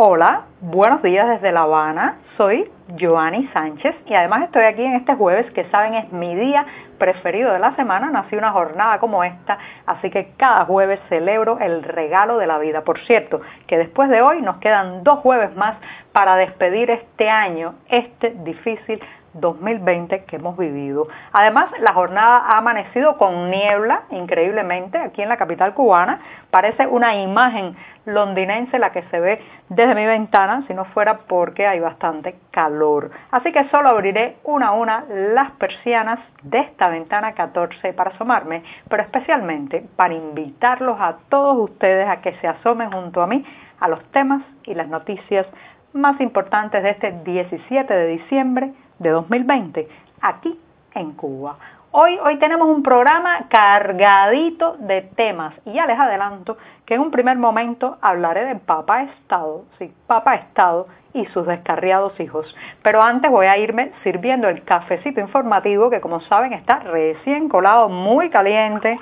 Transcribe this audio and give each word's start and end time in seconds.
Hola, 0.00 0.42
buenos 0.60 1.02
días 1.02 1.26
desde 1.26 1.50
La 1.50 1.62
Habana. 1.62 2.18
Soy 2.36 2.70
Joanny 3.00 3.48
Sánchez 3.48 3.96
y 4.06 4.14
además 4.14 4.44
estoy 4.44 4.62
aquí 4.62 4.84
en 4.84 4.94
este 4.94 5.16
jueves 5.16 5.50
que 5.54 5.64
saben 5.70 5.94
es 5.94 6.12
mi 6.12 6.36
día 6.36 6.64
preferido 6.98 7.52
de 7.52 7.58
la 7.58 7.74
semana. 7.74 8.08
Nací 8.08 8.36
una 8.36 8.52
jornada 8.52 9.00
como 9.00 9.24
esta, 9.24 9.58
así 9.86 10.08
que 10.08 10.34
cada 10.36 10.66
jueves 10.66 11.00
celebro 11.08 11.58
el 11.58 11.82
regalo 11.82 12.38
de 12.38 12.46
la 12.46 12.58
vida. 12.58 12.82
Por 12.82 13.00
cierto, 13.06 13.40
que 13.66 13.76
después 13.76 14.08
de 14.08 14.22
hoy 14.22 14.40
nos 14.40 14.58
quedan 14.58 15.02
dos 15.02 15.18
jueves 15.18 15.56
más 15.56 15.76
para 16.12 16.36
despedir 16.36 16.92
este 16.92 17.28
año, 17.28 17.74
este 17.88 18.36
difícil 18.44 19.00
2020 19.40 20.24
que 20.24 20.36
hemos 20.36 20.56
vivido. 20.56 21.08
Además, 21.32 21.70
la 21.80 21.92
jornada 21.92 22.38
ha 22.38 22.58
amanecido 22.58 23.16
con 23.16 23.50
niebla, 23.50 24.02
increíblemente, 24.10 24.98
aquí 24.98 25.22
en 25.22 25.28
la 25.28 25.36
capital 25.36 25.74
cubana. 25.74 26.20
Parece 26.50 26.86
una 26.86 27.14
imagen 27.16 27.76
londinense 28.08 28.78
la 28.78 28.90
que 28.90 29.02
se 29.04 29.20
ve 29.20 29.40
desde 29.68 29.94
mi 29.94 30.06
ventana, 30.06 30.64
si 30.66 30.74
no 30.74 30.86
fuera 30.86 31.18
porque 31.28 31.66
hay 31.66 31.78
bastante 31.78 32.36
calor. 32.50 33.10
Así 33.30 33.52
que 33.52 33.68
solo 33.68 33.90
abriré 33.90 34.36
una 34.44 34.68
a 34.68 34.72
una 34.72 35.04
las 35.08 35.52
persianas 35.52 36.18
de 36.42 36.60
esta 36.60 36.88
ventana 36.88 37.32
14 37.34 37.92
para 37.92 38.10
asomarme, 38.10 38.62
pero 38.88 39.02
especialmente 39.02 39.84
para 39.96 40.14
invitarlos 40.14 40.98
a 41.00 41.16
todos 41.28 41.70
ustedes 41.70 42.08
a 42.08 42.20
que 42.20 42.32
se 42.40 42.48
asomen 42.48 42.90
junto 42.90 43.22
a 43.22 43.26
mí 43.26 43.44
a 43.80 43.88
los 43.88 44.02
temas 44.10 44.42
y 44.64 44.74
las 44.74 44.88
noticias 44.88 45.46
más 45.92 46.20
importantes 46.20 46.82
de 46.82 46.90
este 46.90 47.12
17 47.24 47.92
de 47.92 48.06
diciembre 48.08 48.72
de 48.98 49.10
2020 49.10 49.88
aquí 50.20 50.58
en 50.94 51.12
Cuba. 51.12 51.56
Hoy, 51.90 52.18
hoy 52.22 52.38
tenemos 52.38 52.68
un 52.68 52.82
programa 52.82 53.46
cargadito 53.48 54.76
de 54.78 55.02
temas 55.02 55.54
y 55.64 55.72
ya 55.72 55.86
les 55.86 55.98
adelanto 55.98 56.58
que 56.84 56.94
en 56.94 57.00
un 57.00 57.10
primer 57.10 57.38
momento 57.38 57.96
hablaré 58.02 58.44
de 58.44 58.56
Papá 58.56 59.04
Estado, 59.04 59.64
sí, 59.78 59.92
Papá 60.06 60.34
Estado 60.34 60.86
y 61.14 61.24
sus 61.26 61.46
descarriados 61.46 62.18
hijos. 62.20 62.54
Pero 62.82 63.02
antes 63.02 63.30
voy 63.30 63.46
a 63.46 63.56
irme 63.56 63.92
sirviendo 64.02 64.48
el 64.48 64.64
cafecito 64.64 65.20
informativo 65.20 65.88
que 65.88 66.00
como 66.00 66.20
saben 66.20 66.52
está 66.52 66.80
recién 66.80 67.48
colado, 67.48 67.88
muy 67.88 68.28
caliente, 68.28 68.98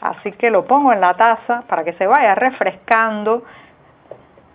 así 0.00 0.32
que 0.32 0.50
lo 0.50 0.64
pongo 0.64 0.92
en 0.92 1.00
la 1.00 1.14
taza 1.14 1.62
para 1.68 1.84
que 1.84 1.92
se 1.92 2.06
vaya 2.06 2.34
refrescando 2.34 3.44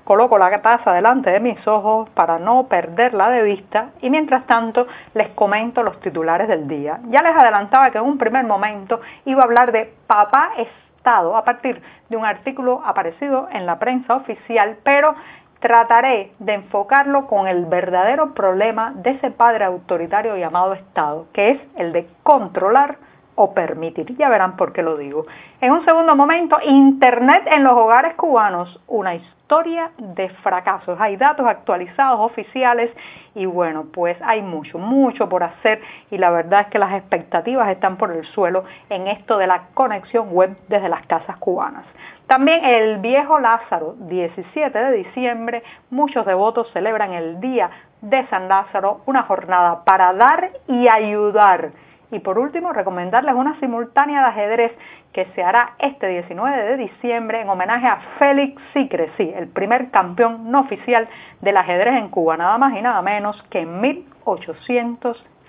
Coloco 0.09 0.39
la 0.39 0.59
taza 0.59 0.91
delante 0.91 1.29
de 1.29 1.39
mis 1.39 1.67
ojos 1.67 2.09
para 2.15 2.39
no 2.39 2.63
perderla 2.63 3.29
de 3.29 3.43
vista 3.43 3.91
y 4.01 4.09
mientras 4.09 4.43
tanto 4.47 4.87
les 5.13 5.29
comento 5.35 5.83
los 5.83 5.99
titulares 5.99 6.47
del 6.47 6.67
día. 6.67 6.99
Ya 7.09 7.21
les 7.21 7.35
adelantaba 7.35 7.91
que 7.91 7.99
en 7.99 8.05
un 8.05 8.17
primer 8.17 8.43
momento 8.43 9.01
iba 9.25 9.43
a 9.43 9.45
hablar 9.45 9.71
de 9.71 9.93
papá 10.07 10.49
Estado 10.57 11.37
a 11.37 11.43
partir 11.43 11.79
de 12.09 12.17
un 12.17 12.25
artículo 12.25 12.81
aparecido 12.83 13.49
en 13.51 13.67
la 13.67 13.77
prensa 13.77 14.15
oficial, 14.15 14.77
pero 14.81 15.13
trataré 15.59 16.31
de 16.39 16.55
enfocarlo 16.55 17.27
con 17.27 17.47
el 17.47 17.67
verdadero 17.67 18.33
problema 18.33 18.93
de 18.95 19.11
ese 19.11 19.29
padre 19.29 19.65
autoritario 19.65 20.35
llamado 20.37 20.73
Estado, 20.73 21.27
que 21.33 21.51
es 21.51 21.61
el 21.75 21.93
de 21.93 22.07
controlar 22.23 22.97
o 23.39 23.53
permitir. 23.53 24.17
Ya 24.17 24.27
verán 24.27 24.57
por 24.57 24.73
qué 24.73 24.83
lo 24.83 24.97
digo. 24.97 25.25
En 25.61 25.71
un 25.71 25.85
segundo 25.85 26.13
momento, 26.13 26.57
Internet 26.61 27.43
en 27.49 27.63
los 27.63 27.71
hogares 27.71 28.15
cubanos, 28.15 28.81
una 28.85 29.15
historia 29.15 29.91
de 29.97 30.27
fracasos. 30.43 30.99
Hay 30.99 31.15
datos 31.15 31.47
actualizados 31.47 32.19
oficiales 32.19 32.91
y 33.35 33.45
bueno, 33.45 33.85
pues 33.93 34.17
hay 34.23 34.41
mucho, 34.41 34.77
mucho 34.77 35.29
por 35.29 35.43
hacer 35.43 35.81
y 36.11 36.17
la 36.17 36.31
verdad 36.31 36.61
es 36.61 36.67
que 36.67 36.79
las 36.79 36.91
expectativas 36.91 37.69
están 37.69 37.95
por 37.95 38.11
el 38.11 38.25
suelo 38.25 38.65
en 38.89 39.07
esto 39.07 39.37
de 39.37 39.47
la 39.47 39.67
conexión 39.73 40.31
web 40.31 40.57
desde 40.67 40.89
las 40.89 41.05
casas 41.07 41.37
cubanas. 41.37 41.85
También 42.27 42.65
el 42.65 42.97
viejo 42.97 43.39
Lázaro, 43.39 43.95
17 44.01 44.77
de 44.77 44.91
diciembre, 44.97 45.63
muchos 45.89 46.25
devotos 46.25 46.69
celebran 46.73 47.13
el 47.13 47.39
día 47.39 47.69
de 48.01 48.27
San 48.27 48.49
Lázaro, 48.49 48.99
una 49.05 49.23
jornada 49.23 49.85
para 49.85 50.11
dar 50.13 50.51
y 50.67 50.89
ayudar. 50.89 51.71
Y 52.11 52.19
por 52.19 52.39
último, 52.39 52.73
recomendarles 52.73 53.35
una 53.35 53.59
simultánea 53.59 54.21
de 54.21 54.27
ajedrez 54.27 54.71
que 55.13 55.25
se 55.35 55.43
hará 55.43 55.73
este 55.79 56.07
19 56.07 56.63
de 56.63 56.77
diciembre 56.77 57.41
en 57.41 57.49
homenaje 57.49 57.87
a 57.87 57.97
Félix 58.17 58.61
Sicre, 58.73 59.11
sí, 59.17 59.31
el 59.35 59.47
primer 59.47 59.91
campeón 59.91 60.51
no 60.51 60.61
oficial 60.61 61.07
del 61.41 61.57
ajedrez 61.57 61.95
en 61.95 62.09
Cuba, 62.09 62.37
nada 62.37 62.57
más 62.57 62.75
y 62.75 62.81
nada 62.81 63.01
menos 63.01 63.41
que 63.49 63.59
en 63.59 63.79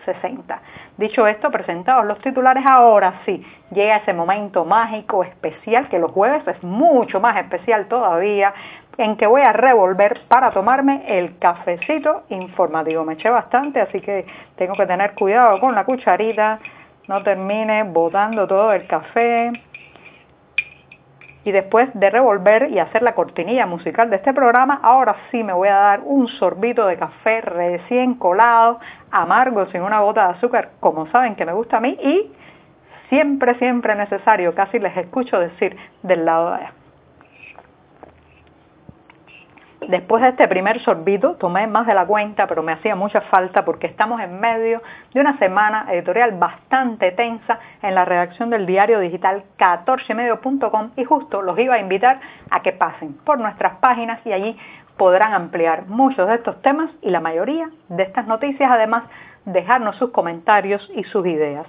1860. 0.07 0.61
Dicho 0.97 1.27
esto, 1.27 1.51
presentados 1.51 2.05
los 2.07 2.21
titulares, 2.21 2.65
ahora 2.67 3.21
sí, 3.25 3.45
llega 3.71 3.97
ese 3.97 4.13
momento 4.13 4.65
mágico, 4.65 5.25
especial, 5.25 5.89
que 5.89 5.99
los 5.99 6.11
jueves 6.11 6.47
es 6.47 6.63
mucho 6.63 7.21
más 7.21 7.37
especial 7.37 7.87
todavía, 7.87 8.53
en 8.99 9.17
que 9.17 9.27
voy 9.27 9.43
a 9.43 9.53
revolver 9.53 10.21
para 10.29 10.51
tomarme 10.51 11.05
el 11.07 11.39
cafecito 11.39 12.25
informativo. 12.29 13.05
Me 13.05 13.15
eché 13.15 13.31
bastante, 13.31 13.81
así 13.81 14.01
que 14.01 14.27
tengo 14.57 14.75
que 14.75 14.87
tener 14.87 15.15
cuidado 15.15 15.59
con 15.61 15.75
la 15.75 15.85
cucharita 15.85 16.59
no 17.11 17.25
termine 17.25 17.83
botando 17.83 18.47
todo 18.47 18.73
el 18.73 18.87
café. 18.87 19.51
Y 21.45 21.53
después 21.53 21.89
de 21.95 22.11
revolver 22.11 22.71
y 22.71 22.79
hacer 22.79 23.03
la 23.03 23.15
cortinilla 23.15 23.67
musical 23.67 24.11
de 24.11 24.17
este 24.17 24.35
programa, 24.35 24.81
ahora 24.83 25.17
sí 25.31 25.43
me 25.43 25.53
voy 25.53 25.69
a 25.69 25.75
dar 25.75 26.01
un 26.05 26.29
sorbito 26.29 26.87
de 26.87 26.97
café 26.97 27.41
recién 27.41 28.15
colado, 28.15 28.79
amargo, 29.11 29.67
sin 29.67 29.81
una 29.83 30.01
gota 30.01 30.25
de 30.25 30.35
azúcar, 30.35 30.71
como 30.81 31.07
saben 31.07 31.37
que 31.37 31.47
me 31.47 31.53
gusta 31.53 31.79
a 31.79 31.81
mí, 31.81 31.97
y 32.03 32.31
siempre, 33.09 33.55
siempre 33.55 33.95
necesario, 33.95 34.55
casi 34.55 34.79
les 34.79 34.97
escucho 34.97 35.39
decir 35.39 35.77
del 36.03 36.25
lado 36.27 36.51
de 36.51 36.57
allá. 36.57 36.73
Después 39.89 40.23
de 40.23 40.29
este 40.29 40.47
primer 40.47 40.81
sorbito, 40.83 41.37
tomé 41.37 41.67
más 41.67 41.87
de 41.87 41.95
la 41.95 42.07
cuenta, 42.07 42.47
pero 42.47 42.63
me 42.63 42.73
hacía 42.73 42.95
mucha 42.95 43.23
falta 43.23 43.65
porque 43.65 43.87
estamos 43.87 44.21
en 44.21 44.39
medio 44.39 44.83
de 45.15 45.21
una 45.21 45.39
semana 45.39 45.87
editorial 45.91 46.33
bastante 46.33 47.13
tensa 47.13 47.59
en 47.83 47.95
la 47.95 48.05
redacción 48.05 48.51
del 48.51 48.67
diario 48.67 49.01
digital 49.01 49.43
14medio.com 49.59 50.91
y 50.97 51.05
justo 51.05 51.41
los 51.41 51.59
iba 51.59 51.77
a 51.77 51.81
invitar 51.81 52.21
a 52.51 52.61
que 52.61 52.73
pasen 52.73 53.15
por 53.25 53.39
nuestras 53.39 53.77
páginas 53.77 54.21
y 54.27 54.33
allí 54.33 54.57
podrán 54.99 55.33
ampliar 55.33 55.87
muchos 55.87 56.29
de 56.29 56.35
estos 56.35 56.61
temas 56.61 56.91
y 57.01 57.09
la 57.09 57.21
mayoría 57.21 57.71
de 57.89 58.03
estas 58.03 58.27
noticias, 58.27 58.71
además 58.71 59.05
dejarnos 59.47 59.97
sus 59.97 60.11
comentarios 60.11 60.87
y 60.95 61.05
sus 61.05 61.27
ideas. 61.27 61.67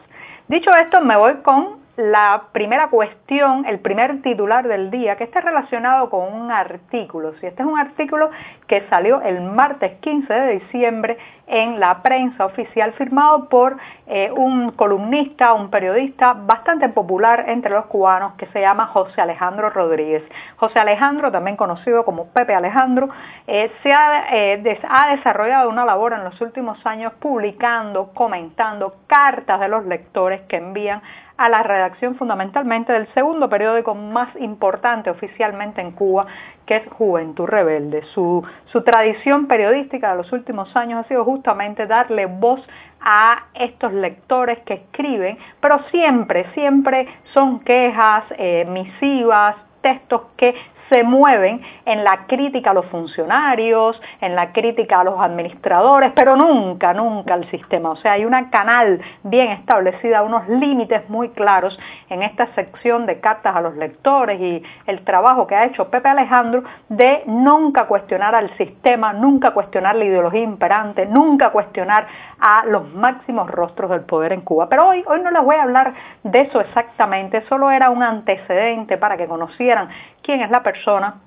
Dicho 0.49 0.75
esto, 0.75 0.99
me 0.99 1.15
voy 1.15 1.35
con 1.37 1.80
la 2.01 2.45
primera 2.51 2.89
cuestión, 2.89 3.65
el 3.65 3.79
primer 3.79 4.23
titular 4.23 4.67
del 4.67 4.89
día, 4.89 5.17
que 5.17 5.23
está 5.23 5.39
relacionado 5.39 6.09
con 6.09 6.33
un 6.33 6.51
artículo. 6.51 7.33
Si 7.39 7.45
este 7.45 7.61
es 7.61 7.67
un 7.67 7.77
artículo 7.77 8.31
que 8.67 8.81
salió 8.89 9.21
el 9.21 9.41
martes 9.41 9.99
15 9.99 10.33
de 10.33 10.59
diciembre 10.59 11.17
en 11.45 11.79
la 11.79 12.01
prensa 12.01 12.45
oficial, 12.45 12.93
firmado 12.93 13.49
por 13.49 13.77
eh, 14.07 14.31
un 14.35 14.71
columnista, 14.71 15.53
un 15.53 15.69
periodista 15.69 16.33
bastante 16.33 16.89
popular 16.89 17.45
entre 17.49 17.71
los 17.71 17.85
cubanos 17.85 18.33
que 18.33 18.47
se 18.47 18.61
llama 18.61 18.87
José 18.87 19.21
Alejandro 19.21 19.69
Rodríguez. 19.69 20.23
José 20.55 20.79
Alejandro, 20.79 21.31
también 21.31 21.55
conocido 21.55 22.03
como 22.03 22.27
Pepe 22.27 22.55
Alejandro, 22.55 23.09
eh, 23.45 23.71
se 23.83 23.93
ha, 23.93 24.25
eh, 24.31 24.79
ha 24.89 25.15
desarrollado 25.15 25.69
una 25.69 25.85
labor 25.85 26.13
en 26.13 26.23
los 26.23 26.39
últimos 26.41 26.83
años 26.85 27.13
publicando, 27.19 28.11
comentando 28.13 28.95
cartas 29.07 29.59
de 29.59 29.67
los 29.67 29.85
lectores 29.85 30.41
que 30.47 30.57
envían 30.57 31.01
a 31.41 31.49
la 31.49 31.63
redacción 31.63 32.15
fundamentalmente 32.15 32.93
del 32.93 33.07
segundo 33.13 33.49
periódico 33.49 33.95
más 33.95 34.29
importante 34.39 35.09
oficialmente 35.09 35.81
en 35.81 35.91
Cuba, 35.91 36.27
que 36.67 36.77
es 36.77 36.87
Juventud 36.89 37.45
Rebelde. 37.47 38.03
Su, 38.13 38.43
su 38.65 38.83
tradición 38.83 39.47
periodística 39.47 40.11
de 40.11 40.17
los 40.17 40.31
últimos 40.31 40.75
años 40.75 41.03
ha 41.03 41.07
sido 41.07 41.25
justamente 41.25 41.87
darle 41.87 42.27
voz 42.27 42.61
a 43.01 43.45
estos 43.55 43.91
lectores 43.91 44.59
que 44.59 44.75
escriben, 44.75 45.37
pero 45.59 45.79
siempre, 45.89 46.45
siempre 46.53 47.07
son 47.33 47.59
quejas, 47.61 48.23
eh, 48.37 48.65
misivas, 48.69 49.55
textos 49.81 50.21
que 50.37 50.53
se 50.91 51.03
mueven 51.03 51.61
en 51.85 52.03
la 52.03 52.27
crítica 52.27 52.71
a 52.71 52.73
los 52.73 52.85
funcionarios, 52.87 53.99
en 54.19 54.35
la 54.35 54.51
crítica 54.51 54.99
a 54.99 55.03
los 55.05 55.17
administradores, 55.19 56.11
pero 56.13 56.35
nunca, 56.35 56.93
nunca 56.93 57.33
al 57.33 57.49
sistema. 57.49 57.91
O 57.91 57.95
sea, 57.95 58.13
hay 58.13 58.25
una 58.25 58.49
canal 58.49 58.99
bien 59.23 59.51
establecida, 59.51 60.21
unos 60.21 60.49
límites 60.49 61.09
muy 61.09 61.29
claros 61.29 61.79
en 62.09 62.23
esta 62.23 62.53
sección 62.55 63.05
de 63.05 63.21
cartas 63.21 63.55
a 63.55 63.61
los 63.61 63.77
lectores 63.77 64.41
y 64.41 64.61
el 64.85 65.05
trabajo 65.05 65.47
que 65.47 65.55
ha 65.55 65.65
hecho 65.65 65.89
Pepe 65.89 66.09
Alejandro 66.09 66.63
de 66.89 67.23
nunca 67.25 67.85
cuestionar 67.85 68.35
al 68.35 68.55
sistema, 68.57 69.13
nunca 69.13 69.51
cuestionar 69.51 69.95
la 69.95 70.03
ideología 70.03 70.43
imperante, 70.43 71.05
nunca 71.05 71.51
cuestionar 71.51 72.05
a 72.41 72.65
los 72.65 72.93
máximos 72.93 73.49
rostros 73.49 73.91
del 73.91 74.01
poder 74.01 74.33
en 74.33 74.41
Cuba. 74.41 74.67
Pero 74.67 74.89
hoy, 74.89 75.05
hoy 75.07 75.21
no 75.21 75.31
les 75.31 75.43
voy 75.43 75.55
a 75.55 75.63
hablar 75.63 75.93
de 76.23 76.41
eso 76.41 76.59
exactamente, 76.59 77.43
solo 77.47 77.71
era 77.71 77.89
un 77.89 78.03
antecedente 78.03 78.97
para 78.97 79.15
que 79.15 79.27
conocieran 79.27 79.87
quién 80.21 80.41
es 80.41 80.51
la 80.51 80.63
persona 80.63 81.21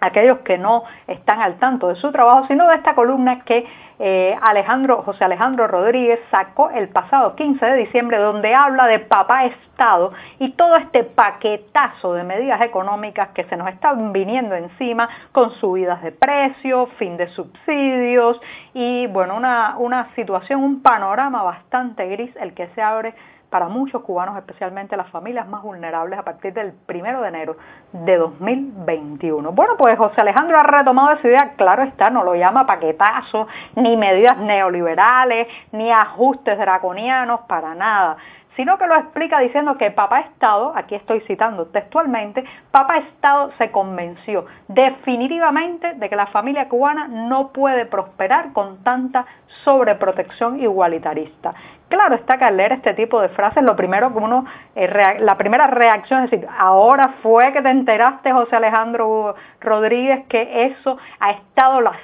aquellos 0.00 0.38
que 0.38 0.58
no 0.58 0.84
están 1.06 1.40
al 1.40 1.58
tanto 1.58 1.88
de 1.88 1.96
su 1.96 2.10
trabajo, 2.10 2.46
sino 2.46 2.66
de 2.68 2.76
esta 2.76 2.94
columna 2.94 3.40
que 3.44 3.66
eh, 3.98 4.34
Alejandro, 4.40 5.02
José 5.02 5.24
Alejandro 5.24 5.66
Rodríguez 5.66 6.18
sacó 6.30 6.70
el 6.70 6.88
pasado 6.88 7.36
15 7.36 7.64
de 7.64 7.76
diciembre, 7.76 8.16
donde 8.16 8.54
habla 8.54 8.86
de 8.86 8.98
papá 9.00 9.44
Estado 9.44 10.12
y 10.38 10.52
todo 10.52 10.76
este 10.76 11.04
paquetazo 11.04 12.14
de 12.14 12.24
medidas 12.24 12.62
económicas 12.62 13.28
que 13.34 13.44
se 13.44 13.56
nos 13.58 13.68
están 13.68 14.12
viniendo 14.12 14.54
encima 14.54 15.08
con 15.32 15.50
subidas 15.52 16.02
de 16.02 16.12
precios, 16.12 16.88
fin 16.98 17.18
de 17.18 17.28
subsidios 17.28 18.40
y 18.72 19.06
bueno, 19.08 19.36
una, 19.36 19.76
una 19.76 20.14
situación, 20.14 20.62
un 20.62 20.82
panorama 20.82 21.42
bastante 21.42 22.06
gris 22.06 22.34
el 22.36 22.54
que 22.54 22.68
se 22.68 22.80
abre 22.80 23.14
para 23.50 23.68
muchos 23.68 24.02
cubanos, 24.02 24.36
especialmente 24.38 24.96
las 24.96 25.10
familias 25.10 25.46
más 25.48 25.62
vulnerables, 25.62 26.18
a 26.18 26.22
partir 26.22 26.54
del 26.54 26.72
primero 26.72 27.20
de 27.20 27.28
enero 27.28 27.56
de 27.92 28.16
2021. 28.16 29.52
Bueno, 29.52 29.74
pues 29.76 29.98
José 29.98 30.20
Alejandro 30.20 30.58
ha 30.58 30.62
retomado 30.62 31.12
esa 31.12 31.28
idea, 31.28 31.52
claro 31.56 31.82
está, 31.82 32.10
no 32.10 32.24
lo 32.24 32.34
llama 32.34 32.66
paquetazo, 32.66 33.48
ni 33.74 33.96
medidas 33.96 34.38
neoliberales, 34.38 35.48
ni 35.72 35.90
ajustes 35.90 36.58
draconianos, 36.58 37.40
para 37.40 37.74
nada 37.74 38.16
sino 38.60 38.76
que 38.76 38.86
lo 38.86 38.94
explica 38.96 39.38
diciendo 39.38 39.78
que 39.78 39.90
Papá 39.90 40.20
Estado, 40.20 40.72
aquí 40.76 40.94
estoy 40.94 41.20
citando 41.20 41.66
textualmente, 41.68 42.44
Papá 42.70 42.98
Estado 42.98 43.52
se 43.56 43.70
convenció 43.70 44.44
definitivamente 44.68 45.94
de 45.94 46.08
que 46.10 46.16
la 46.16 46.26
familia 46.26 46.68
cubana 46.68 47.08
no 47.08 47.52
puede 47.52 47.86
prosperar 47.86 48.52
con 48.52 48.82
tanta 48.82 49.24
sobreprotección 49.64 50.60
igualitarista. 50.60 51.54
Claro 51.90 52.14
está 52.14 52.38
que 52.38 52.44
al 52.44 52.56
leer 52.56 52.72
este 52.72 52.94
tipo 52.94 53.20
de 53.20 53.28
frases, 53.30 53.62
lo 53.64 53.76
primero 53.76 54.12
que 54.12 54.18
uno, 54.18 54.46
eh, 54.76 55.18
la 55.18 55.36
primera 55.36 55.66
reacción 55.66 56.22
es 56.22 56.30
decir, 56.30 56.48
ahora 56.56 57.16
fue 57.20 57.52
que 57.52 57.60
te 57.60 57.68
enteraste, 57.68 58.32
José 58.32 58.56
Alejandro 58.56 59.34
Rodríguez, 59.60 60.24
que 60.28 60.66
eso 60.66 60.96
ha 61.18 61.32
estado 61.32 61.80
las 61.80 61.96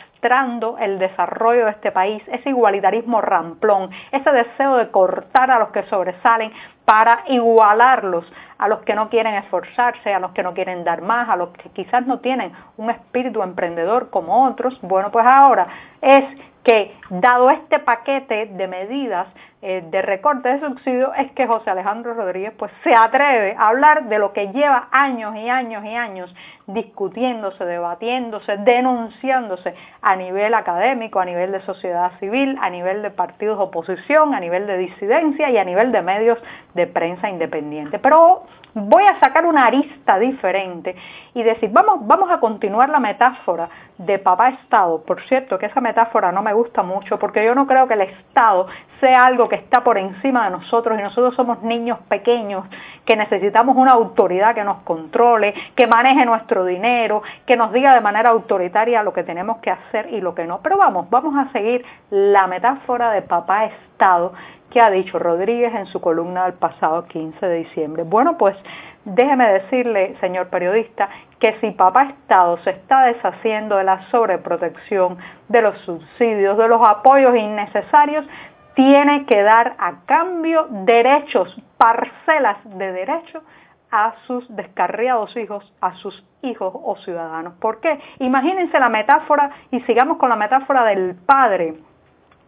el 0.81 0.99
desarrollo 0.99 1.67
de 1.67 1.71
este 1.71 1.93
país, 1.93 2.21
ese 2.27 2.49
igualitarismo 2.49 3.21
ramplón, 3.21 3.91
ese 4.11 4.31
deseo 4.33 4.77
de 4.77 4.91
cortar 4.91 5.53
a 5.53 5.59
los 5.61 5.69
que 5.69 5.85
sobresalen 5.85 6.53
para 6.85 7.23
igualarlos 7.29 8.25
a 8.59 8.69
los 8.69 8.81
que 8.81 8.95
no 8.95 9.09
quieren 9.09 9.35
esforzarse, 9.35 10.13
a 10.13 10.19
los 10.19 10.33
que 10.33 10.43
no 10.43 10.55
quieren 10.55 10.83
dar 10.83 11.03
más, 11.03 11.29
a 11.29 11.37
los 11.37 11.51
que 11.51 11.69
quizás 11.71 12.07
no 12.07 12.19
tienen 12.19 12.53
un 12.77 12.91
espíritu 12.91 13.43
emprendedor 13.43 14.11
como 14.11 14.47
otros. 14.47 14.79
Bueno, 14.83 15.11
pues 15.13 15.27
ahora 15.27 15.67
es 16.01 16.25
que 16.67 16.93
dado 17.11 17.49
este 17.49 17.79
paquete 17.79 18.47
de 18.47 18.67
medidas 18.67 19.29
eh, 19.63 19.85
de 19.89 20.03
recorte 20.03 20.49
de 20.49 20.59
subsidios 20.59 21.13
es 21.17 21.31
que 21.31 21.47
José 21.47 21.71
Alejandro 21.71 22.13
Rodríguez 22.15 22.53
pues 22.59 22.73
se 22.83 22.93
atreve 22.93 23.55
a 23.57 23.69
hablar 23.69 24.09
de 24.09 24.19
lo 24.19 24.33
que 24.33 24.49
lleva 24.49 24.89
años 24.91 25.37
y 25.37 25.49
años 25.49 25.85
y 25.85 25.95
años 25.95 26.35
discutiéndose, 26.67 27.65
debatiéndose, 27.65 28.57
denunciándose 28.59 29.75
a 30.03 30.17
nivel 30.17 30.55
académico, 30.55 31.21
a 31.21 31.25
nivel 31.25 31.53
de 31.53 31.61
sociedad 31.63 32.13
civil, 32.19 32.59
a 32.61 32.71
nivel 32.71 33.03
de 33.03 33.11
partidos 33.11 33.59
de 33.59 33.65
oposición, 33.65 34.35
a 34.35 34.41
nivel 34.41 34.67
de 34.67 34.77
disidencia 34.79 35.49
y 35.51 35.59
a 35.59 35.65
nivel 35.65 35.93
de 35.93 36.03
medios 36.03 36.39
de 36.75 36.87
prensa 36.87 37.31
independiente. 37.31 37.99
Pero 37.99 38.43
voy 38.75 39.05
a 39.05 39.19
sacar 39.21 39.47
una 39.47 39.67
arista 39.67 40.19
diferente 40.19 40.95
y 41.33 41.43
decir, 41.43 41.71
vamos, 41.73 42.07
vamos 42.07 42.31
a 42.31 42.39
continuar 42.41 42.91
la 42.91 43.01
metáfora 43.01 43.69
de 43.97 44.19
papá 44.19 44.51
Estado. 44.51 45.03
Por 45.03 45.23
cierto, 45.23 45.59
que 45.59 45.67
esa 45.67 45.81
metáfora 45.81 46.31
no 46.31 46.43
me 46.43 46.53
gusta 46.53 46.83
mucho 46.83 47.19
porque 47.19 47.45
yo 47.45 47.55
no 47.55 47.67
creo 47.67 47.89
que 47.89 47.95
el 47.95 48.03
Estado 48.03 48.67
sea 49.01 49.25
algo 49.25 49.49
que 49.49 49.57
está 49.57 49.83
por 49.83 49.97
encima 49.97 50.45
de 50.45 50.51
nosotros 50.51 50.99
y 50.99 51.03
nosotros 51.03 51.35
somos 51.35 51.63
niños 51.63 51.99
pequeños 52.09 52.67
que 53.07 53.17
necesitamos 53.17 53.77
una 53.77 53.93
autoridad 53.93 54.55
que 54.55 54.65
nos 54.65 54.79
controle, 54.83 55.55
que 55.75 55.87
maneje 55.87 56.27
dinero, 56.65 57.23
que 57.47 57.57
nos 57.57 57.73
diga 57.73 57.95
de 57.95 58.01
manera 58.01 58.31
autoritaria 58.31 59.03
lo 59.03 59.13
que 59.13 59.23
tenemos 59.23 59.59
que 59.59 59.71
hacer 59.71 60.13
y 60.13 60.21
lo 60.21 60.35
que 60.35 60.47
no. 60.47 60.61
Pero 60.63 60.77
vamos, 60.77 61.09
vamos 61.11 61.35
a 61.37 61.53
seguir 61.53 61.85
la 62.11 62.47
metáfora 62.47 63.11
de 63.13 63.23
papá 63.23 63.67
Estado 63.67 64.33
que 64.71 64.81
ha 64.81 64.91
dicho 64.91 65.19
Rodríguez 65.19 65.75
en 65.75 65.87
su 65.87 66.01
columna 66.01 66.45
del 66.45 66.55
pasado 66.55 67.07
15 67.07 67.47
de 67.47 67.59
diciembre. 67.59 68.03
Bueno, 68.03 68.37
pues 68.37 68.57
déjeme 69.05 69.49
decirle, 69.53 70.17
señor 70.21 70.49
periodista, 70.49 71.09
que 71.39 71.59
si 71.61 71.71
Papá 71.71 72.05
Estado 72.05 72.59
se 72.59 72.71
está 72.71 73.05
deshaciendo 73.05 73.77
de 73.77 73.85
la 73.85 74.03
sobreprotección, 74.11 75.19
de 75.49 75.63
los 75.63 75.79
subsidios, 75.81 76.59
de 76.59 76.69
los 76.69 76.83
apoyos 76.83 77.37
innecesarios, 77.37 78.27
tiene 78.75 79.25
que 79.25 79.43
dar 79.43 79.75
a 79.79 80.01
cambio 80.05 80.67
derechos, 80.71 81.57
parcelas 81.79 82.59
de 82.65 82.93
derechos 82.93 83.43
a 83.91 84.15
sus 84.27 84.45
descarriados 84.55 85.37
hijos, 85.37 85.73
a 85.81 85.95
sus 85.97 86.25
hijos 86.43 86.73
o 86.75 86.97
ciudadanos. 86.97 87.55
¿Por 87.55 87.81
qué? 87.81 87.99
Imagínense 88.19 88.79
la 88.79 88.89
metáfora 88.89 89.51
y 89.71 89.81
sigamos 89.81 90.19
con 90.19 90.29
la 90.29 90.37
metáfora 90.37 90.85
del 90.85 91.15
padre 91.15 91.77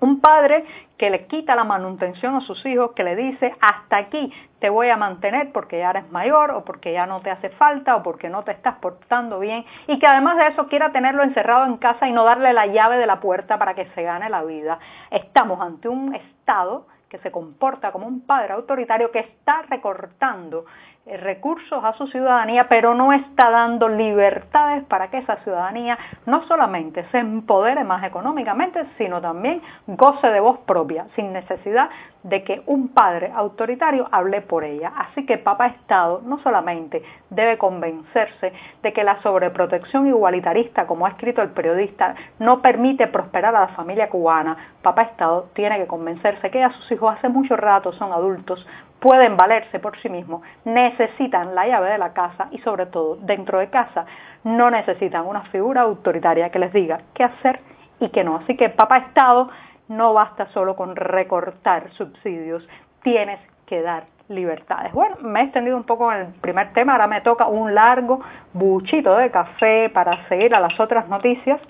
un 0.00 0.20
padre 0.20 0.64
que 0.96 1.10
le 1.10 1.26
quita 1.26 1.54
la 1.54 1.64
manutención 1.64 2.36
a 2.36 2.40
sus 2.40 2.64
hijos, 2.66 2.92
que 2.92 3.04
le 3.04 3.16
dice, 3.16 3.54
hasta 3.60 3.96
aquí 3.96 4.32
te 4.58 4.68
voy 4.68 4.88
a 4.90 4.96
mantener 4.96 5.52
porque 5.52 5.78
ya 5.78 5.90
eres 5.90 6.10
mayor 6.10 6.50
o 6.52 6.64
porque 6.64 6.92
ya 6.92 7.06
no 7.06 7.20
te 7.20 7.30
hace 7.30 7.50
falta 7.50 7.96
o 7.96 8.02
porque 8.02 8.28
no 8.28 8.42
te 8.42 8.52
estás 8.52 8.76
portando 8.76 9.38
bien 9.38 9.64
y 9.86 9.98
que 9.98 10.06
además 10.06 10.36
de 10.38 10.48
eso 10.48 10.66
quiera 10.68 10.92
tenerlo 10.92 11.22
encerrado 11.22 11.66
en 11.66 11.76
casa 11.76 12.08
y 12.08 12.12
no 12.12 12.24
darle 12.24 12.52
la 12.52 12.66
llave 12.66 12.96
de 12.96 13.06
la 13.06 13.20
puerta 13.20 13.58
para 13.58 13.74
que 13.74 13.86
se 13.94 14.02
gane 14.02 14.28
la 14.28 14.44
vida. 14.44 14.78
Estamos 15.10 15.60
ante 15.60 15.88
un 15.88 16.14
Estado 16.14 16.86
que 17.08 17.18
se 17.18 17.30
comporta 17.30 17.90
como 17.90 18.06
un 18.06 18.26
padre 18.26 18.52
autoritario 18.52 19.10
que 19.10 19.20
está 19.20 19.62
recortando 19.62 20.66
recursos 21.16 21.82
a 21.84 21.94
su 21.94 22.06
ciudadanía, 22.06 22.68
pero 22.68 22.94
no 22.94 23.12
está 23.12 23.50
dando 23.50 23.88
libertades 23.88 24.84
para 24.84 25.08
que 25.08 25.18
esa 25.18 25.36
ciudadanía 25.36 25.98
no 26.26 26.46
solamente 26.46 27.04
se 27.10 27.18
empodere 27.18 27.84
más 27.84 28.04
económicamente, 28.04 28.84
sino 28.98 29.20
también 29.20 29.62
goce 29.86 30.28
de 30.28 30.40
voz 30.40 30.58
propia, 30.60 31.06
sin 31.16 31.32
necesidad 31.32 31.90
de 32.22 32.42
que 32.42 32.62
un 32.66 32.88
padre 32.88 33.32
autoritario 33.34 34.08
hable 34.10 34.40
por 34.42 34.64
ella. 34.64 34.92
Así 34.96 35.24
que 35.24 35.38
Papa 35.38 35.66
Estado 35.68 36.20
no 36.24 36.38
solamente 36.42 37.02
debe 37.30 37.58
convencerse 37.58 38.52
de 38.82 38.92
que 38.92 39.04
la 39.04 39.22
sobreprotección 39.22 40.06
igualitarista, 40.06 40.86
como 40.86 41.06
ha 41.06 41.10
escrito 41.10 41.42
el 41.42 41.50
periodista, 41.50 42.14
no 42.38 42.60
permite 42.60 43.06
prosperar 43.06 43.54
a 43.54 43.60
la 43.60 43.68
familia 43.68 44.08
cubana. 44.08 44.56
Papa 44.82 45.02
Estado 45.02 45.48
tiene 45.54 45.78
que 45.78 45.86
convencerse 45.86 46.50
que 46.50 46.58
ya 46.58 46.70
sus 46.70 46.92
hijos 46.92 47.14
hace 47.16 47.28
mucho 47.28 47.56
rato 47.56 47.92
son 47.92 48.12
adultos, 48.12 48.66
pueden 49.00 49.36
valerse 49.36 49.78
por 49.78 49.98
sí 50.00 50.08
mismos, 50.08 50.42
necesitan 50.64 51.54
la 51.54 51.66
llave 51.66 51.90
de 51.90 51.98
la 51.98 52.12
casa 52.12 52.48
y 52.50 52.58
sobre 52.58 52.86
todo 52.86 53.16
dentro 53.16 53.58
de 53.58 53.70
casa 53.70 54.06
no 54.44 54.70
necesitan 54.70 55.26
una 55.26 55.42
figura 55.44 55.82
autoritaria 55.82 56.50
que 56.50 56.58
les 56.58 56.72
diga 56.72 57.00
qué 57.14 57.24
hacer 57.24 57.60
y 58.00 58.08
qué 58.10 58.24
no. 58.24 58.36
Así 58.36 58.56
que 58.56 58.68
Papa 58.68 58.98
Estado 58.98 59.50
no 59.88 60.14
basta 60.14 60.46
solo 60.52 60.76
con 60.76 60.96
recortar 60.96 61.90
subsidios, 61.92 62.66
tienes 63.02 63.40
que 63.66 63.82
dar 63.82 64.04
libertades. 64.28 64.92
Bueno, 64.92 65.16
me 65.20 65.40
he 65.40 65.44
extendido 65.44 65.76
un 65.76 65.84
poco 65.84 66.12
en 66.12 66.20
el 66.20 66.26
primer 66.34 66.72
tema, 66.72 66.92
ahora 66.92 67.06
me 67.06 67.20
toca 67.22 67.46
un 67.46 67.74
largo 67.74 68.20
buchito 68.52 69.16
de 69.16 69.30
café 69.30 69.88
para 69.90 70.28
seguir 70.28 70.54
a 70.54 70.60
las 70.60 70.78
otras 70.78 71.08
noticias. 71.08 71.60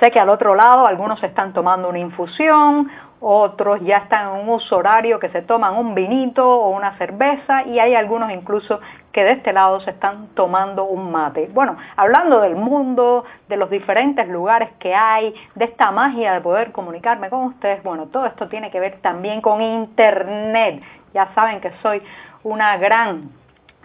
Sé 0.00 0.10
que 0.10 0.18
al 0.18 0.30
otro 0.30 0.54
lado 0.54 0.86
algunos 0.86 1.22
están 1.22 1.52
tomando 1.52 1.88
una 1.88 1.98
infusión, 1.98 2.90
otros 3.20 3.80
ya 3.82 3.98
están 3.98 4.28
en 4.28 4.42
un 4.42 4.48
uso 4.48 4.78
horario 4.78 5.18
que 5.18 5.28
se 5.28 5.42
toman 5.42 5.76
un 5.76 5.94
vinito 5.94 6.48
o 6.48 6.70
una 6.70 6.96
cerveza 6.96 7.64
y 7.64 7.78
hay 7.78 7.94
algunos 7.94 8.30
incluso 8.32 8.80
que 9.12 9.24
de 9.24 9.32
este 9.32 9.52
lado 9.52 9.80
se 9.80 9.90
están 9.90 10.28
tomando 10.34 10.84
un 10.84 11.12
mate. 11.12 11.50
Bueno, 11.52 11.76
hablando 11.96 12.40
del 12.40 12.56
mundo, 12.56 13.24
de 13.48 13.56
los 13.56 13.68
diferentes 13.70 14.26
lugares 14.28 14.70
que 14.78 14.94
hay, 14.94 15.34
de 15.54 15.64
esta 15.66 15.90
magia 15.90 16.32
de 16.32 16.40
poder 16.40 16.72
comunicarme 16.72 17.28
con 17.28 17.44
ustedes, 17.44 17.82
bueno, 17.82 18.06
todo 18.06 18.26
esto 18.26 18.48
tiene 18.48 18.70
que 18.70 18.80
ver 18.80 18.98
también 19.02 19.40
con 19.40 19.60
Internet. 19.60 20.82
Ya 21.12 21.28
saben 21.34 21.60
que 21.60 21.72
soy 21.82 22.02
una 22.42 22.76
gran 22.78 23.30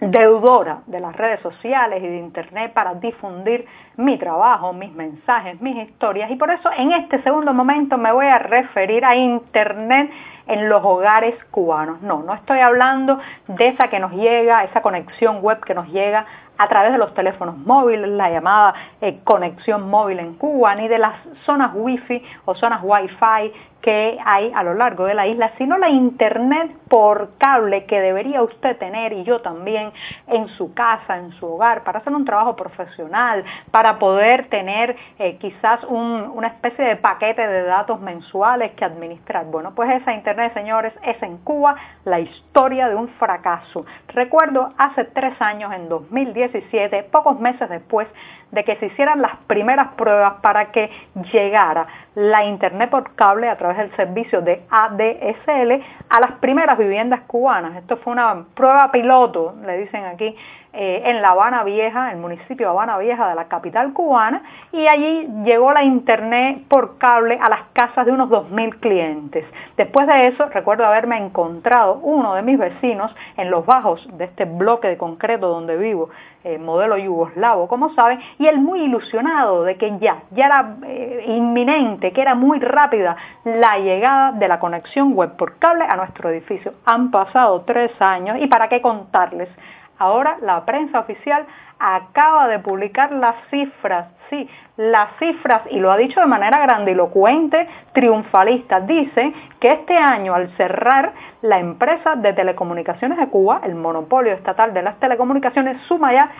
deudora 0.00 0.80
de 0.86 1.00
las 1.00 1.16
redes 1.16 1.40
sociales 1.40 2.02
y 2.02 2.06
de 2.06 2.18
Internet 2.18 2.72
para 2.72 2.94
difundir 2.94 3.66
mi 3.96 4.18
trabajo, 4.18 4.72
mis 4.72 4.92
mensajes, 4.92 5.60
mis 5.60 5.76
historias. 5.76 6.30
Y 6.30 6.36
por 6.36 6.50
eso 6.50 6.70
en 6.76 6.92
este 6.92 7.22
segundo 7.22 7.52
momento 7.52 7.96
me 7.96 8.12
voy 8.12 8.26
a 8.26 8.38
referir 8.38 9.04
a 9.04 9.16
Internet 9.16 10.10
en 10.46 10.68
los 10.68 10.84
hogares 10.84 11.34
cubanos. 11.50 12.00
No, 12.02 12.22
no 12.22 12.34
estoy 12.34 12.60
hablando 12.60 13.18
de 13.48 13.68
esa 13.68 13.88
que 13.88 13.98
nos 13.98 14.12
llega, 14.12 14.64
esa 14.64 14.82
conexión 14.82 15.40
web 15.40 15.60
que 15.64 15.74
nos 15.74 15.88
llega 15.88 16.26
a 16.58 16.68
través 16.68 16.92
de 16.92 16.98
los 16.98 17.12
teléfonos 17.14 17.56
móviles, 17.58 18.08
la 18.08 18.30
llamada 18.30 18.74
eh, 19.00 19.20
conexión 19.24 19.90
móvil 19.90 20.18
en 20.20 20.34
Cuba, 20.34 20.74
ni 20.74 20.88
de 20.88 20.98
las 20.98 21.14
zonas 21.44 21.72
wifi 21.74 22.22
o 22.44 22.54
zonas 22.54 22.80
wifi 22.82 23.52
que 23.82 24.18
hay 24.24 24.50
a 24.52 24.64
lo 24.64 24.74
largo 24.74 25.04
de 25.04 25.14
la 25.14 25.28
isla, 25.28 25.52
sino 25.58 25.78
la 25.78 25.88
internet 25.88 26.72
por 26.88 27.36
cable 27.38 27.84
que 27.84 28.00
debería 28.00 28.42
usted 28.42 28.76
tener 28.78 29.12
y 29.12 29.22
yo 29.22 29.40
también 29.42 29.92
en 30.26 30.48
su 30.48 30.74
casa, 30.74 31.18
en 31.18 31.30
su 31.34 31.46
hogar, 31.46 31.84
para 31.84 32.00
hacer 32.00 32.12
un 32.12 32.24
trabajo 32.24 32.56
profesional, 32.56 33.44
para 33.70 33.85
poder 33.94 34.48
tener 34.48 34.96
eh, 35.18 35.36
quizás 35.38 35.82
una 35.84 36.48
especie 36.48 36.84
de 36.84 36.96
paquete 36.96 37.46
de 37.46 37.62
datos 37.62 38.00
mensuales 38.00 38.72
que 38.72 38.84
administrar. 38.84 39.46
Bueno, 39.46 39.74
pues 39.74 39.90
esa 39.90 40.12
Internet, 40.12 40.52
señores, 40.54 40.92
es 41.02 41.20
en 41.22 41.38
Cuba 41.38 41.76
la 42.04 42.20
historia 42.20 42.88
de 42.88 42.94
un 42.94 43.08
fracaso. 43.08 43.86
Recuerdo 44.08 44.72
hace 44.78 45.04
tres 45.04 45.40
años, 45.40 45.72
en 45.72 45.88
2017, 45.88 47.04
pocos 47.04 47.38
meses 47.40 47.68
después 47.68 48.06
de 48.52 48.64
que 48.64 48.76
se 48.76 48.86
hicieran 48.86 49.20
las 49.20 49.36
primeras 49.46 49.88
pruebas 49.94 50.34
para 50.40 50.70
que 50.70 50.90
llegara 51.32 51.86
la 52.14 52.44
Internet 52.44 52.90
por 52.90 53.14
cable 53.14 53.48
a 53.48 53.56
través 53.56 53.76
del 53.78 53.94
servicio 53.96 54.40
de 54.40 54.62
ADSL 54.70 55.84
a 56.08 56.20
las 56.20 56.32
primeras 56.40 56.78
viviendas 56.78 57.20
cubanas. 57.26 57.76
Esto 57.76 57.96
fue 57.98 58.12
una 58.12 58.44
prueba 58.54 58.90
piloto, 58.92 59.54
le 59.64 59.78
dicen 59.78 60.04
aquí, 60.04 60.36
eh, 60.78 61.02
en 61.06 61.22
La 61.22 61.30
Habana 61.30 61.64
Vieja, 61.64 62.12
el 62.12 62.18
municipio 62.18 62.66
de 62.66 62.70
Habana 62.70 62.98
Vieja 62.98 63.30
de 63.30 63.34
la 63.34 63.48
capital 63.48 63.94
cubana, 63.94 64.42
y 64.72 64.86
allí 64.86 65.26
llegó 65.42 65.72
la 65.72 65.82
Internet 65.82 66.64
por 66.68 66.98
cable 66.98 67.38
a 67.40 67.48
las 67.48 67.60
casas 67.72 68.04
de 68.04 68.12
unos 68.12 68.28
2.000 68.28 68.78
clientes. 68.80 69.46
Después 69.78 70.06
de 70.06 70.26
eso, 70.26 70.46
recuerdo 70.50 70.84
haberme 70.84 71.16
encontrado 71.16 71.94
uno 72.02 72.34
de 72.34 72.42
mis 72.42 72.58
vecinos 72.58 73.10
en 73.38 73.50
los 73.50 73.64
bajos 73.64 74.06
de 74.18 74.26
este 74.26 74.44
bloque 74.44 74.88
de 74.88 74.98
concreto 74.98 75.48
donde 75.48 75.78
vivo, 75.78 76.10
eh, 76.44 76.58
modelo 76.58 76.98
yugoslavo, 76.98 77.68
como 77.68 77.94
saben, 77.94 78.20
y 78.38 78.46
él 78.46 78.58
muy 78.58 78.80
ilusionado 78.82 79.64
de 79.64 79.76
que 79.76 79.98
ya, 79.98 80.24
ya 80.32 80.44
era 80.44 80.76
eh, 80.86 81.24
inminente, 81.26 82.12
que 82.12 82.20
era 82.20 82.34
muy 82.34 82.60
rápida 82.60 83.16
la 83.44 83.78
llegada 83.78 84.32
de 84.32 84.46
la 84.46 84.58
conexión 84.58 85.14
web 85.14 85.36
por 85.36 85.58
cable 85.58 85.84
a 85.84 85.96
nuestro 85.96 86.28
edificio. 86.28 86.74
Han 86.84 87.10
pasado 87.10 87.62
tres 87.62 87.90
años 88.00 88.36
y 88.40 88.46
para 88.46 88.68
qué 88.68 88.82
contarles 88.82 89.48
Ahora 89.98 90.36
la 90.42 90.64
prensa 90.64 91.00
oficial 91.00 91.46
acaba 91.78 92.48
de 92.48 92.58
publicar 92.58 93.12
las 93.12 93.36
cifras, 93.50 94.08
sí, 94.30 94.48
las 94.76 95.08
cifras, 95.18 95.62
y 95.70 95.78
lo 95.78 95.92
ha 95.92 95.96
dicho 95.96 96.20
de 96.20 96.26
manera 96.26 96.58
grandilocuente, 96.60 97.68
triunfalista. 97.92 98.80
Dice 98.80 99.32
que 99.60 99.72
este 99.72 99.96
año, 99.96 100.34
al 100.34 100.48
cerrar 100.56 101.12
la 101.42 101.58
empresa 101.58 102.16
de 102.16 102.32
telecomunicaciones 102.32 103.18
de 103.18 103.28
Cuba, 103.28 103.60
el 103.64 103.74
monopolio 103.74 104.32
estatal 104.32 104.72
de 104.74 104.82
las 104.82 104.98
telecomunicaciones, 104.98 105.80
suma 105.82 106.12
ya 106.12 106.30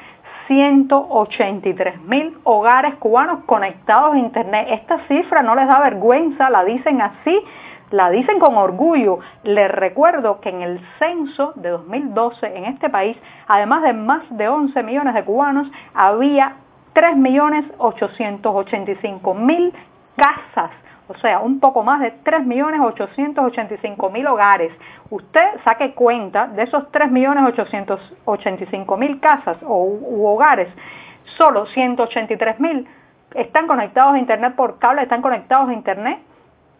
183 0.46 2.02
mil 2.02 2.38
hogares 2.44 2.94
cubanos 2.96 3.44
conectados 3.46 4.14
a 4.14 4.18
Internet. 4.18 4.68
Esta 4.70 4.98
cifra 5.08 5.42
no 5.42 5.54
les 5.54 5.66
da 5.66 5.80
vergüenza, 5.80 6.50
la 6.50 6.64
dicen 6.64 7.00
así 7.00 7.42
la 7.90 8.10
dicen 8.10 8.38
con 8.38 8.54
orgullo. 8.56 9.20
Les 9.44 9.70
recuerdo 9.70 10.40
que 10.40 10.50
en 10.50 10.60
el 10.62 10.80
censo 10.98 11.52
de 11.56 11.70
2012 11.70 12.56
en 12.56 12.66
este 12.66 12.90
país, 12.90 13.16
además 13.46 13.82
de 13.82 13.92
más 13.92 14.22
de 14.30 14.48
11 14.48 14.82
millones 14.82 15.14
de 15.14 15.24
cubanos, 15.24 15.68
había 15.94 16.56
3.885.000 16.94 19.72
casas, 20.16 20.70
o 21.08 21.14
sea, 21.18 21.40
un 21.40 21.60
poco 21.60 21.82
más 21.82 22.00
de 22.00 22.14
3.885.000 22.24 24.28
hogares. 24.28 24.72
Usted 25.10 25.60
saque 25.62 25.92
cuenta 25.92 26.46
de 26.48 26.62
esos 26.62 26.90
3.885.000 26.90 29.20
casas 29.20 29.58
o 29.62 29.84
u 29.84 30.26
hogares, 30.26 30.68
solo 31.36 31.66
183.000 31.66 32.86
están 33.34 33.66
conectados 33.66 34.14
a 34.14 34.18
Internet 34.18 34.54
por 34.56 34.78
cable, 34.78 35.02
están 35.02 35.20
conectados 35.20 35.68
a 35.68 35.74
Internet 35.74 36.20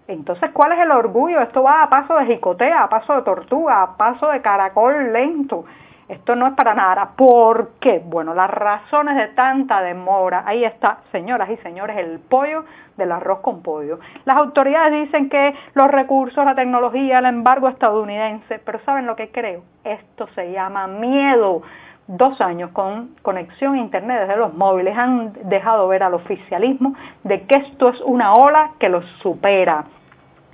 entonces, 0.09 0.51
¿cuál 0.53 0.73
es 0.73 0.79
el 0.79 0.91
orgullo? 0.91 1.41
Esto 1.41 1.63
va 1.63 1.83
a 1.83 1.91
paso 1.91 2.17
de 2.17 2.27
jicotea, 2.27 2.85
a 2.85 2.89
paso 2.89 3.15
de 3.15 3.23
tortuga, 3.23 3.83
a 3.83 3.97
paso 3.97 4.29
de 4.29 4.41
caracol 4.41 5.13
lento. 5.13 5.65
Esto 6.09 6.37
no 6.37 6.47
es 6.47 6.55
para 6.55 6.73
nada. 6.75 7.11
¿Por 7.17 7.73
qué? 7.81 8.01
Bueno, 8.05 8.33
las 8.33 8.49
razones 8.49 9.17
de 9.17 9.29
tanta 9.29 9.83
demora. 9.83 10.45
Ahí 10.47 10.65
está, 10.65 10.99
señoras 11.11 11.51
y 11.51 11.57
señores, 11.57 11.97
el 11.97 12.21
pollo 12.21 12.65
del 12.97 13.11
arroz 13.11 13.41
con 13.41 13.63
pollo. 13.63 13.99
Las 14.25 14.37
autoridades 14.37 14.93
dicen 14.93 15.29
que 15.29 15.55
los 15.75 15.91
recursos, 15.91 16.45
la 16.45 16.55
tecnología, 16.55 17.19
el 17.19 17.27
embargo 17.27 17.69
estadounidense, 17.69 18.61
pero 18.61 18.79
¿saben 18.85 19.07
lo 19.07 19.17
que 19.17 19.33
creo? 19.33 19.63
Esto 19.83 20.29
se 20.37 20.53
llama 20.53 20.87
miedo. 20.87 21.63
Dos 22.09 22.41
años 22.41 22.71
con 22.71 23.17
conexión 23.23 23.75
a 23.75 23.79
Internet 23.79 24.21
desde 24.21 24.37
los 24.37 24.55
móviles 24.55 24.97
han 24.97 25.33
dejado 25.49 25.89
ver 25.89 26.05
al 26.05 26.15
oficialismo 26.15 26.95
de 27.25 27.43
que 27.43 27.57
esto 27.57 27.89
es 27.89 28.01
una 28.03 28.35
ola 28.37 28.71
que 28.79 28.89
los 28.89 29.05
supera 29.23 29.87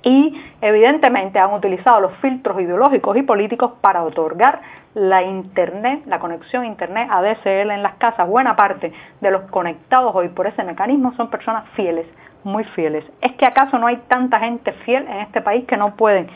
y 0.03 0.35
evidentemente 0.61 1.39
han 1.39 1.53
utilizado 1.53 2.01
los 2.01 2.13
filtros 2.17 2.59
ideológicos 2.59 3.15
y 3.17 3.21
políticos 3.21 3.73
para 3.81 4.03
otorgar 4.03 4.61
la 4.95 5.23
internet, 5.23 6.03
la 6.05 6.19
conexión 6.19 6.63
a 6.63 6.67
internet 6.67 7.07
ADSL 7.09 7.71
en 7.71 7.83
las 7.83 7.95
casas. 7.95 8.27
Buena 8.27 8.55
parte 8.55 8.91
de 9.21 9.31
los 9.31 9.43
conectados 9.43 10.13
hoy 10.13 10.29
por 10.29 10.45
ese 10.47 10.63
mecanismo 10.63 11.13
son 11.15 11.29
personas 11.29 11.65
fieles, 11.75 12.05
muy 12.43 12.63
fieles. 12.63 13.05
¿Es 13.21 13.31
que 13.33 13.45
acaso 13.45 13.79
no 13.79 13.87
hay 13.87 13.97
tanta 14.07 14.39
gente 14.39 14.71
fiel 14.85 15.07
en 15.07 15.17
este 15.17 15.41
país 15.41 15.65
que 15.65 15.77
no 15.77 15.95
pueden 15.95 16.27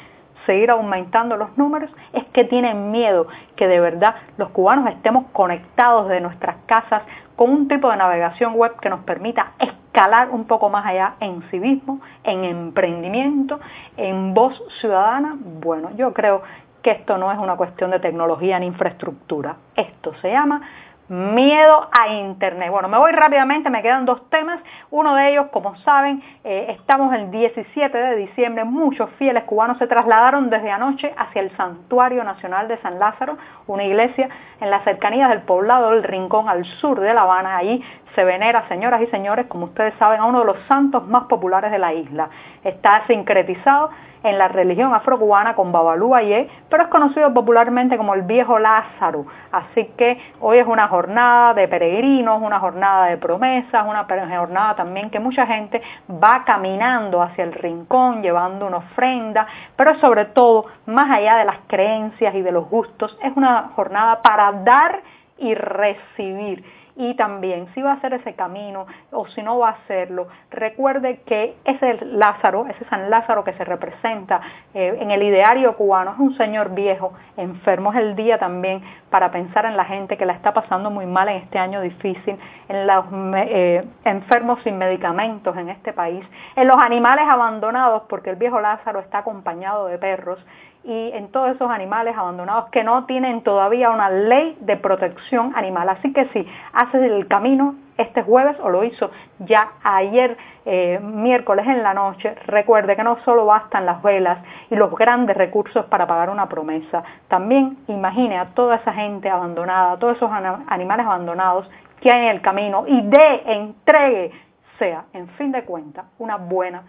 seguir 0.47 0.71
aumentando 0.71 1.37
los 1.37 1.55
números? 1.55 1.91
Es 2.13 2.25
que 2.33 2.43
tienen 2.43 2.89
miedo 2.89 3.27
que 3.55 3.67
de 3.67 3.79
verdad 3.79 4.15
los 4.37 4.49
cubanos 4.49 4.89
estemos 4.89 5.25
conectados 5.33 6.09
de 6.09 6.19
nuestras 6.21 6.55
casas 6.65 7.03
con 7.35 7.51
un 7.51 7.67
tipo 7.67 7.91
de 7.91 7.97
navegación 7.97 8.55
web 8.55 8.79
que 8.81 8.89
nos 8.89 9.01
permita 9.01 9.51
escalar 9.59 10.31
un 10.31 10.45
poco 10.45 10.69
más 10.69 10.85
allá 10.87 11.13
en 11.19 11.43
civismo, 11.51 12.01
en 12.23 12.43
emprendimiento, 12.43 13.59
en 13.95 14.33
voz 14.33 14.59
ciudadana. 14.81 15.35
Bueno, 15.39 15.91
yo 15.95 16.13
creo 16.13 16.41
que 16.81 16.91
esto 16.91 17.17
no 17.17 17.31
es 17.31 17.37
una 17.37 17.55
cuestión 17.55 17.91
de 17.91 17.99
tecnología 17.99 18.57
ni 18.59 18.65
infraestructura. 18.65 19.57
Esto 19.75 20.13
se 20.21 20.31
llama 20.31 20.61
miedo 21.09 21.87
a 21.91 22.09
Internet. 22.09 22.69
Bueno, 22.69 22.87
me 22.87 22.97
voy 22.97 23.11
rápidamente, 23.11 23.69
me 23.69 23.81
quedan 23.81 24.05
dos 24.05 24.29
temas. 24.29 24.59
Uno 24.91 25.15
de 25.15 25.31
ellos, 25.31 25.47
como 25.51 25.75
saben, 25.77 26.21
eh, 26.43 26.75
estamos 26.77 27.13
el 27.13 27.31
17 27.31 27.97
de 27.97 28.15
diciembre, 28.17 28.63
muchos 28.65 29.09
fieles 29.11 29.43
cubanos 29.45 29.77
se 29.77 29.87
trasladaron 29.87 30.49
desde 30.49 30.71
anoche 30.71 31.13
hacia 31.17 31.41
el 31.41 31.55
Santuario 31.55 32.23
Nacional 32.23 32.67
de 32.67 32.77
San 32.79 32.99
Lázaro, 32.99 33.37
una 33.67 33.83
iglesia 33.83 34.29
en 34.59 34.69
las 34.69 34.83
cercanías 34.83 35.29
del 35.29 35.41
poblado 35.41 35.91
del 35.91 36.03
Rincón 36.03 36.49
al 36.49 36.65
sur 36.65 36.99
de 36.99 37.13
La 37.13 37.21
Habana. 37.21 37.57
Allí 37.57 37.83
se 38.15 38.23
venera, 38.23 38.67
señoras 38.67 39.01
y 39.01 39.07
señores, 39.07 39.45
como 39.47 39.65
ustedes 39.65 39.93
saben, 39.99 40.19
a 40.19 40.25
uno 40.25 40.39
de 40.39 40.45
los 40.45 40.57
santos 40.67 41.07
más 41.07 41.25
populares 41.25 41.71
de 41.71 41.77
la 41.77 41.93
isla. 41.93 42.29
Está 42.63 43.05
sincretizado 43.07 43.89
en 44.23 44.37
la 44.37 44.47
religión 44.47 44.93
afrocubana 44.93 45.55
con 45.55 45.71
Babalú 45.71 46.15
Ayé, 46.15 46.49
pero 46.69 46.83
es 46.83 46.89
conocido 46.89 47.33
popularmente 47.33 47.97
como 47.97 48.13
el 48.13 48.23
viejo 48.23 48.59
Lázaro. 48.59 49.25
Así 49.51 49.85
que 49.97 50.19
hoy 50.39 50.57
es 50.57 50.67
una 50.67 50.87
jornada 50.87 51.53
de 51.53 51.67
peregrinos, 51.67 52.41
una 52.41 52.59
jornada 52.59 53.07
de 53.07 53.17
promesas, 53.17 53.85
una 53.87 54.05
jornada 54.05 54.75
también 54.75 55.09
que 55.09 55.19
mucha 55.19 55.45
gente 55.45 55.81
va 56.11 56.43
caminando 56.45 57.21
hacia 57.21 57.43
el 57.43 57.53
rincón, 57.53 58.21
llevando 58.21 58.67
una 58.67 58.77
ofrenda, 58.77 59.47
pero 59.75 59.95
sobre 59.99 60.25
todo, 60.25 60.65
más 60.85 61.09
allá 61.09 61.37
de 61.37 61.45
las 61.45 61.57
creencias 61.67 62.33
y 62.35 62.41
de 62.41 62.51
los 62.51 62.69
gustos, 62.69 63.17
es 63.23 63.35
una 63.35 63.71
jornada 63.75 64.21
para 64.21 64.51
dar 64.51 65.01
y 65.37 65.53
recibir 65.53 66.63
y 66.97 67.13
también 67.13 67.67
si 67.73 67.81
va 67.81 67.91
a 67.91 67.93
hacer 67.95 68.13
ese 68.13 68.33
camino 68.33 68.87
o 69.11 69.27
si 69.27 69.43
no 69.43 69.59
va 69.59 69.69
a 69.69 69.71
hacerlo, 69.73 70.27
recuerde 70.49 71.21
que 71.25 71.55
ese 71.63 72.05
Lázaro, 72.05 72.65
ese 72.67 72.83
San 72.85 73.09
Lázaro 73.09 73.43
que 73.43 73.53
se 73.53 73.63
representa 73.63 74.41
eh, 74.73 74.97
en 74.99 75.11
el 75.11 75.21
ideario 75.21 75.75
cubano, 75.75 76.13
es 76.13 76.19
un 76.19 76.35
señor 76.37 76.73
viejo, 76.73 77.13
enfermo, 77.37 77.93
es 77.93 77.99
el 77.99 78.15
día 78.15 78.39
también 78.39 78.81
para 79.11 79.31
pensar 79.31 79.65
en 79.65 79.77
la 79.77 79.85
gente 79.85 80.17
que 80.17 80.25
la 80.25 80.33
está 80.33 80.53
pasando 80.53 80.89
muy 80.89 81.05
mal 81.05 81.29
en 81.29 81.37
este 81.37 81.59
año 81.59 81.81
difícil, 81.81 82.37
en 82.67 82.87
los 82.87 83.05
eh, 83.35 83.87
enfermos 84.03 84.59
sin 84.63 84.77
medicamentos 84.77 85.55
en 85.55 85.69
este 85.69 85.93
país, 85.93 86.25
en 86.55 86.67
los 86.67 86.79
animales 86.79 87.25
abandonados, 87.29 88.03
porque 88.09 88.31
el 88.31 88.35
viejo 88.37 88.59
Lázaro 88.59 88.99
está 88.99 89.19
acompañado 89.19 89.87
de 89.87 89.97
perros, 89.99 90.39
y 90.87 91.11
en 91.13 91.27
todos 91.31 91.53
esos 91.53 91.69
animales 91.69 92.15
abandonados 92.17 92.69
que 92.69 92.81
no 92.81 93.05
tienen 93.05 93.41
todavía 93.41 93.91
una 93.91 94.09
ley 94.09 94.57
de 94.61 94.77
protección 94.77 95.51
animal. 95.53 95.89
Así 95.89 96.13
que 96.13 96.25
si 96.29 96.47
haces 96.71 97.01
el 97.03 97.27
camino 97.27 97.75
este 97.97 98.21
jueves 98.23 98.55
o 98.61 98.69
lo 98.69 98.85
hizo 98.85 99.11
ya 99.39 99.71
ayer 99.83 100.37
eh, 100.65 100.97
miércoles 101.03 101.67
en 101.67 101.83
la 101.83 101.93
noche, 101.93 102.35
recuerde 102.45 102.95
que 102.95 103.03
no 103.03 103.17
solo 103.25 103.45
bastan 103.45 103.85
las 103.85 104.01
velas 104.01 104.39
y 104.69 104.75
los 104.75 104.95
grandes 104.95 105.35
recursos 105.35 105.83
para 105.87 106.07
pagar 106.07 106.29
una 106.29 106.47
promesa, 106.47 107.03
también 107.27 107.79
imagine 107.87 108.37
a 108.37 108.45
toda 108.53 108.77
esa 108.77 108.93
gente 108.93 109.29
abandonada, 109.29 109.93
a 109.93 109.99
todos 109.99 110.15
esos 110.15 110.31
animales 110.67 111.05
abandonados 111.05 111.69
que 111.99 112.11
hay 112.11 112.27
en 112.27 112.35
el 112.35 112.41
camino 112.41 112.85
y 112.87 113.01
de, 113.01 113.41
entregue, 113.45 114.31
sea 114.79 115.05
en 115.11 115.27
fin 115.29 115.51
de 115.51 115.65
cuentas 115.65 116.05
una 116.17 116.37
buena 116.37 116.83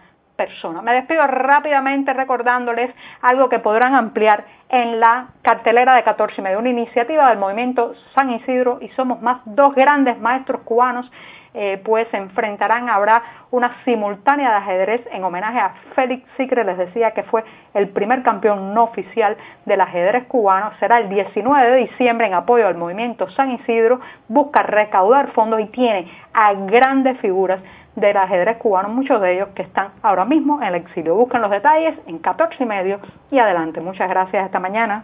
me 0.83 0.93
despido 0.93 1.25
rápidamente 1.27 2.13
recordándoles 2.13 2.93
algo 3.21 3.49
que 3.49 3.59
podrán 3.59 3.95
ampliar 3.95 4.45
en 4.69 4.99
la 4.99 5.29
cartelera 5.41 5.95
de 5.95 6.03
14 6.03 6.35
y 6.37 6.43
medio, 6.43 6.59
una 6.59 6.69
iniciativa 6.69 7.29
del 7.29 7.39
movimiento 7.39 7.93
San 8.13 8.29
Isidro 8.31 8.77
y 8.81 8.89
somos 8.89 9.21
más. 9.21 9.41
Dos 9.45 9.73
grandes 9.75 10.19
maestros 10.19 10.61
cubanos 10.61 11.09
eh, 11.55 11.81
pues 11.83 12.07
se 12.09 12.17
enfrentarán, 12.17 12.89
habrá 12.89 13.23
una 13.49 13.83
simultánea 13.83 14.51
de 14.51 14.55
ajedrez 14.57 15.01
en 15.11 15.23
homenaje 15.23 15.57
a 15.59 15.73
Félix 15.95 16.23
Sicre, 16.37 16.63
les 16.63 16.77
decía 16.77 17.11
que 17.11 17.23
fue 17.23 17.43
el 17.73 17.89
primer 17.89 18.21
campeón 18.21 18.75
no 18.75 18.83
oficial 18.83 19.35
del 19.65 19.81
ajedrez 19.81 20.27
cubano, 20.27 20.71
será 20.79 20.99
el 20.99 21.09
19 21.09 21.71
de 21.71 21.77
diciembre 21.77 22.27
en 22.27 22.35
apoyo 22.35 22.67
al 22.67 22.77
movimiento 22.77 23.27
San 23.31 23.51
Isidro, 23.51 23.99
busca 24.27 24.61
recaudar 24.61 25.31
fondos 25.31 25.59
y 25.61 25.65
tiene 25.65 26.07
a 26.33 26.53
grandes 26.53 27.17
figuras 27.19 27.59
del 27.99 28.17
ajedrez 28.17 28.57
cubano, 28.57 28.89
muchos 28.89 29.21
de 29.21 29.35
ellos 29.35 29.49
que 29.55 29.63
están 29.63 29.89
ahora 30.01 30.25
mismo 30.25 30.61
en 30.61 30.69
el 30.69 30.75
exilio. 30.75 31.15
Busquen 31.15 31.41
los 31.41 31.51
detalles 31.51 31.95
en 32.07 32.19
14 32.19 32.63
y 32.63 32.65
medio 32.65 32.99
y 33.31 33.39
adelante. 33.39 33.81
Muchas 33.81 34.09
gracias 34.09 34.45
esta 34.45 34.59
mañana. 34.59 34.97